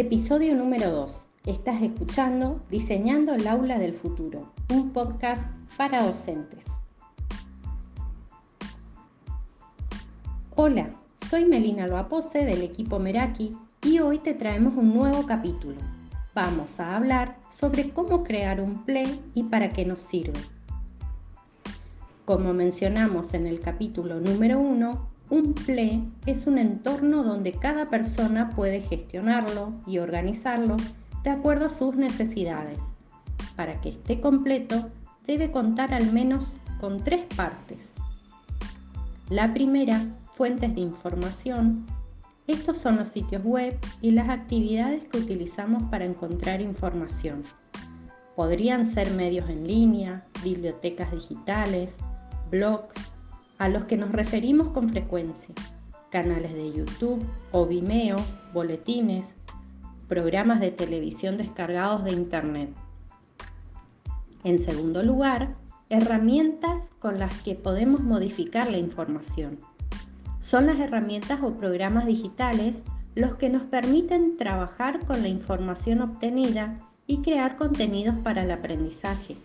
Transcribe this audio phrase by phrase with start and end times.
[0.00, 1.20] Episodio número 2.
[1.44, 5.46] Estás escuchando Diseñando el Aula del Futuro, un podcast
[5.76, 6.64] para docentes.
[10.56, 10.88] Hola,
[11.28, 15.76] soy Melina Loapose del equipo Meraki y hoy te traemos un nuevo capítulo.
[16.34, 20.40] Vamos a hablar sobre cómo crear un play y para qué nos sirve.
[22.24, 28.50] Como mencionamos en el capítulo número 1, un PLE es un entorno donde cada persona
[28.50, 30.76] puede gestionarlo y organizarlo
[31.22, 32.78] de acuerdo a sus necesidades.
[33.54, 34.90] Para que esté completo,
[35.26, 36.44] debe contar al menos
[36.80, 37.92] con tres partes.
[39.28, 41.86] La primera, fuentes de información.
[42.48, 47.44] Estos son los sitios web y las actividades que utilizamos para encontrar información.
[48.34, 51.98] Podrían ser medios en línea, bibliotecas digitales,
[52.50, 53.09] blogs,
[53.60, 55.54] a los que nos referimos con frecuencia,
[56.08, 58.16] canales de YouTube o Vimeo,
[58.54, 59.34] boletines,
[60.08, 62.70] programas de televisión descargados de Internet.
[64.44, 65.56] En segundo lugar,
[65.90, 69.58] herramientas con las que podemos modificar la información.
[70.40, 72.82] Son las herramientas o programas digitales
[73.14, 79.36] los que nos permiten trabajar con la información obtenida y crear contenidos para el aprendizaje.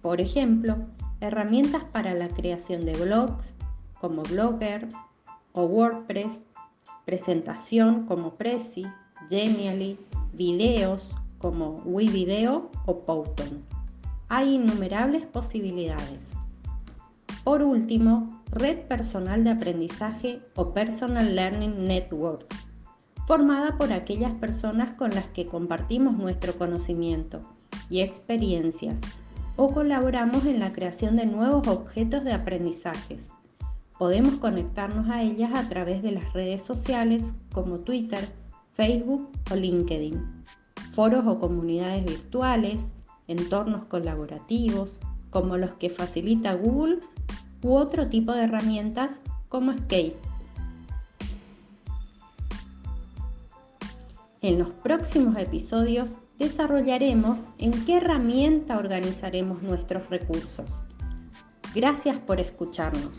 [0.00, 0.76] Por ejemplo,
[1.20, 3.54] herramientas para la creación de blogs
[4.00, 4.88] como Blogger
[5.52, 6.40] o WordPress,
[7.04, 8.86] presentación como Prezi,
[9.28, 9.98] Genially,
[10.32, 13.64] videos como WeVideo o Powton.
[14.28, 16.34] Hay innumerables posibilidades.
[17.44, 22.46] Por último, red personal de aprendizaje o Personal Learning Network,
[23.26, 27.40] formada por aquellas personas con las que compartimos nuestro conocimiento
[27.90, 29.00] y experiencias
[29.58, 33.28] o colaboramos en la creación de nuevos objetos de aprendizajes.
[33.98, 38.20] Podemos conectarnos a ellas a través de las redes sociales como Twitter,
[38.74, 40.44] Facebook o LinkedIn,
[40.92, 42.86] foros o comunidades virtuales,
[43.26, 44.96] entornos colaborativos
[45.30, 46.98] como los que facilita Google
[47.60, 50.27] u otro tipo de herramientas como Escape.
[54.40, 60.70] En los próximos episodios desarrollaremos en qué herramienta organizaremos nuestros recursos.
[61.74, 63.10] Gracias por escucharnos.